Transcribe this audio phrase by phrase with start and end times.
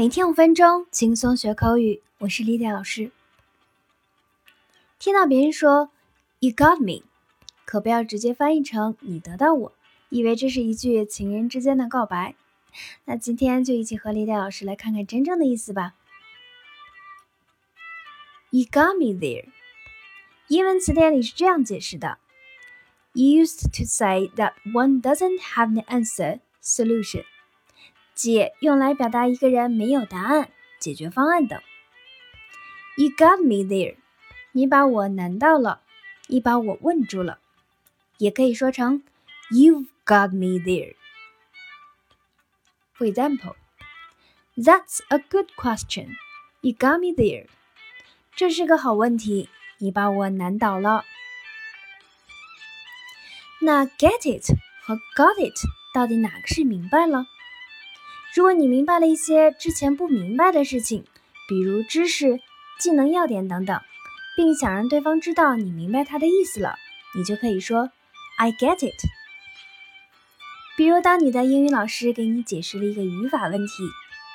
[0.00, 2.00] 每天五分钟，轻松学口语。
[2.20, 3.12] 我是丽丽老师。
[4.98, 5.90] 听到别人说
[6.38, 7.04] “You got me”，
[7.66, 9.72] 可不要直接翻译成“你得到我”，
[10.08, 12.34] 以为这是一句情人之间的告白。
[13.04, 15.92] 那今天就一起和丽丽老师来看看真正的意思吧。
[18.48, 19.50] You got me there。
[20.48, 22.16] 英文词典里是这样解释的
[23.12, 27.26] ：Used to say that one doesn't have the answer solution。
[28.20, 31.58] 解用来表达一个人没有答案、解决方案等。
[32.98, 33.96] You got me there，
[34.52, 35.80] 你把我难到了，
[36.26, 37.38] 你把我问住了。
[38.18, 39.02] 也可以说成
[39.50, 40.96] You've got me there。
[42.98, 46.16] For example，That's a good question.
[46.60, 47.46] You got me there。
[48.36, 51.04] 这是个好问题，你把我难倒了。
[53.62, 55.58] 那 get it 和 got it
[55.94, 57.24] 到底哪个是明白了？
[58.34, 61.04] 如果你明白了一些之前不明白的事情，
[61.48, 62.38] 比如知识、
[62.78, 63.80] 技能要点等等，
[64.36, 66.76] 并想让对方知道你明白他的意思了，
[67.16, 67.90] 你就可以说
[68.38, 69.02] "I get it"。
[70.76, 73.72] 比如，当你的英语老师给你解释了一个语法问题，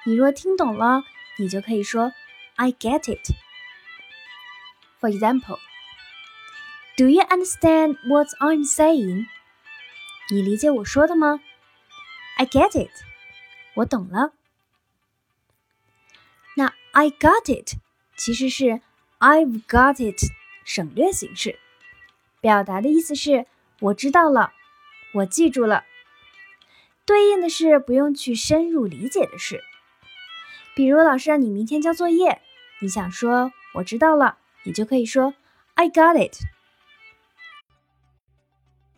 [0.05, 1.01] 你若听懂了，
[1.39, 2.11] 你就可以说
[2.55, 3.31] "I get it"。
[4.99, 5.57] For example,
[6.97, 9.27] "Do you understand what I'm saying?"
[10.29, 11.39] 你理解我说的吗
[12.37, 12.91] ？I get it。
[13.75, 14.33] 我懂了。
[16.57, 17.77] 那 I got it
[18.15, 18.81] 其实是
[19.19, 20.31] I've got it
[20.63, 21.59] 省略形式，
[22.41, 23.45] 表达的意思是
[23.79, 24.53] 我知道了，
[25.13, 25.83] 我记住了。
[27.05, 29.63] 对应的是不用去深入理解的事。
[30.73, 32.41] 比如老师让你明天交作业，
[32.79, 35.33] 你想说我知道了，你就可以说
[35.75, 36.37] I got it。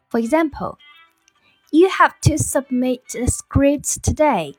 [0.10, 0.78] For example,
[1.72, 4.56] you have to submit the script today.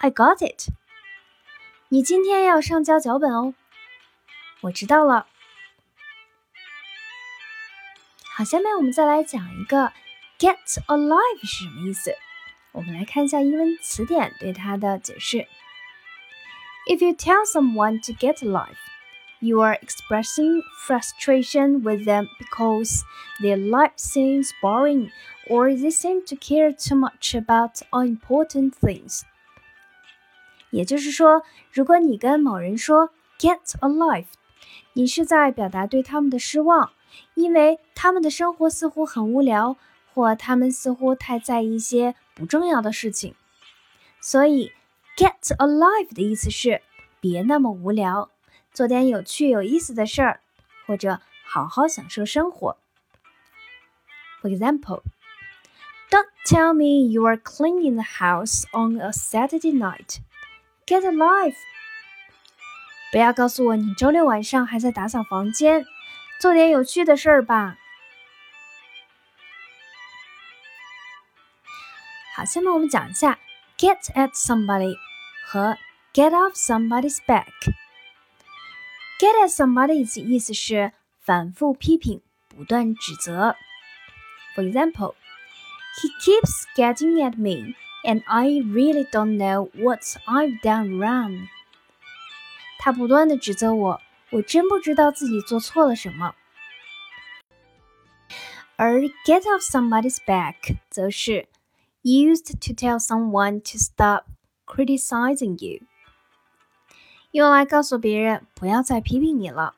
[0.00, 0.68] I got it。
[1.88, 3.54] 你今天要上交脚本哦。
[4.62, 5.26] 我知道了。
[8.34, 9.92] 好，下面我们再来讲一个
[10.38, 12.14] “get alive” 是什么意思。
[12.72, 15.46] 我们来看一下英文词典对它的解释。
[16.88, 18.76] If you tell someone to get alive,
[19.40, 23.02] you are expressing frustration with them because
[23.40, 25.10] their life seems boring
[25.48, 29.22] or they seem to care too much about unimportant things.
[30.70, 34.26] 也就是说，如果你跟某人说 “get a life”，
[34.94, 36.92] 你是在表达对他们的失望，
[37.34, 39.76] 因为他们的生活似乎很无聊，
[40.12, 43.34] 或他们似乎太在意一些不重要的事情。
[44.20, 44.72] 所以，“
[45.16, 46.82] get a life” 的意思是
[47.20, 48.30] 别那么无聊，
[48.72, 50.40] 做点有趣有意思的事儿，
[50.86, 52.76] 或者好好享受生活。
[54.42, 55.02] For example,
[56.10, 60.18] don't tell me you are cleaning the house on a Saturday night.
[60.90, 61.56] Get a life！
[63.12, 65.84] 不要告诉我你周六晚上还在打扫房间，
[66.40, 67.76] 做点有趣的事儿吧。
[72.34, 73.38] 好，下面我们讲一下
[73.78, 74.96] get at somebody
[75.46, 75.78] 和
[76.12, 83.56] get off somebody's back。get at somebody 的意思是反复批评、不断指责。
[84.54, 85.14] For example,
[85.96, 87.74] he keeps getting at me.
[88.04, 91.48] And I really don't know what I've done wrong。
[92.78, 94.00] 他不断的指责我，
[94.30, 96.36] 我真不知道自己做错了什么。
[98.76, 101.48] 而 get off somebody's back 则是
[102.02, 104.26] used to tell someone to stop
[104.66, 105.80] criticizing you，
[107.32, 109.74] 用来告诉别人不要再批评你了。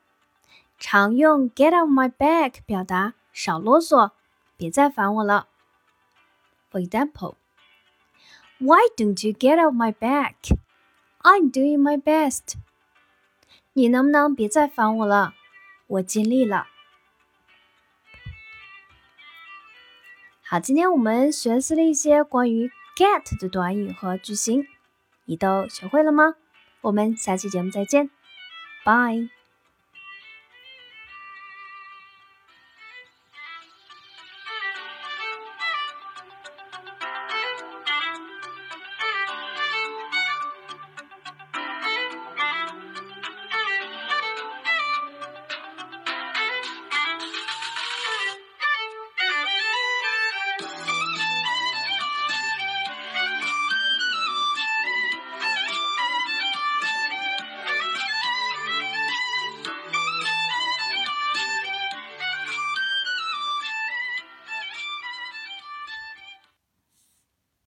[0.79, 4.11] 常用 get off my back 表达少啰嗦，
[4.59, 5.49] 别再烦我了。
[6.71, 7.37] For example。
[8.60, 10.36] Why don't you get off my back?
[11.22, 12.56] I'm doing my best.
[13.74, 15.34] 你能不能别再烦我了？
[15.88, 16.68] 我尽力了。
[20.42, 24.68] 好，今天我们学习了一些关于 get 的短语和句型，
[25.26, 26.36] 你都学会了吗？
[26.82, 28.10] 我们下期节目再见
[28.86, 29.43] ，，Bye.。